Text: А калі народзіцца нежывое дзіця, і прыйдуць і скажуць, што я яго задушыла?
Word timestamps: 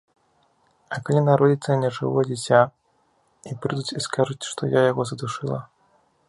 А 0.95 0.97
калі 1.09 1.19
народзіцца 1.27 1.75
нежывое 1.83 2.23
дзіця, 2.29 2.61
і 3.53 3.59
прыйдуць 3.67 3.95
і 4.01 4.03
скажуць, 4.07 4.41
што 4.55 4.61
я 4.77 4.81
яго 4.91 5.07
задушыла? 5.13 5.59